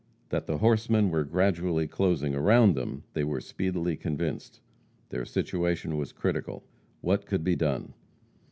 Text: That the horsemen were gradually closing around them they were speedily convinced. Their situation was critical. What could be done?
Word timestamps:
That 0.29 0.47
the 0.47 0.57
horsemen 0.57 1.11
were 1.11 1.23
gradually 1.23 1.87
closing 1.87 2.33
around 2.33 2.73
them 2.73 3.03
they 3.13 3.23
were 3.23 3.39
speedily 3.39 3.95
convinced. 3.95 4.59
Their 5.09 5.25
situation 5.25 5.95
was 5.95 6.11
critical. 6.11 6.63
What 7.01 7.27
could 7.27 7.43
be 7.43 7.55
done? 7.55 7.93